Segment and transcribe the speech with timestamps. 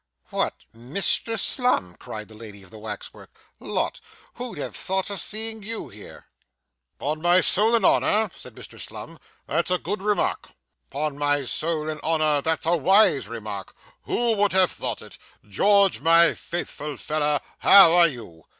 [0.31, 3.29] 'What, Mr Slum!' cried the lady of the wax work.
[3.59, 4.01] 'Lot!
[4.33, 6.25] who'd have thought of seeing you here!'
[6.99, 10.53] ''Pon my soul and honour,' said Mr Slum, 'that's a good remark.
[10.89, 13.75] 'Pon my soul and honour that's a wise remark.
[14.05, 15.19] Who would have thought it!
[15.47, 18.47] George, my faithful feller, how are you?